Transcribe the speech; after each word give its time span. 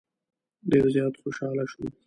ډېر 0.69 0.85
زیات 0.93 1.13
خوشاله 1.21 1.65
شو. 1.71 1.83